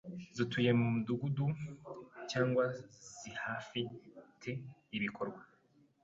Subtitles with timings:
[0.37, 1.45] zituye Umudugudu
[2.31, 2.63] cyangwa
[3.19, 3.81] zihafi
[4.41, 4.51] te
[4.97, 5.41] ibikorwa.